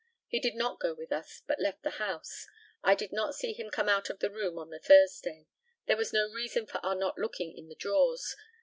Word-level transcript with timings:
He 0.29 0.39
did 0.39 0.55
not 0.55 0.79
go 0.79 0.95
with 0.95 1.11
us, 1.11 1.43
but 1.45 1.59
left 1.61 1.83
the 1.83 1.99
house. 2.01 2.47
I 2.81 2.95
did 2.95 3.11
not 3.13 3.35
see 3.35 3.53
him 3.53 3.69
come 3.69 3.87
out 3.87 4.09
of 4.09 4.17
the 4.17 4.31
room 4.31 4.57
on 4.57 4.71
the 4.71 4.79
Thursday. 4.79 5.45
There 5.85 5.95
was 5.95 6.11
no 6.11 6.27
reason 6.31 6.65
for 6.65 6.83
our 6.83 6.95
not 6.95 7.19
looking 7.19 7.55
in 7.55 7.69
the 7.69 7.75
drawers. 7.75 8.35